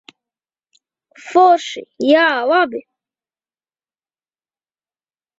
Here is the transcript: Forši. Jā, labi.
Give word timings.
Forši. 1.25 1.83
Jā, 2.05 2.23
labi. 2.51 2.81